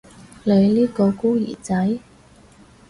[0.45, 1.99] 你呢個孤兒仔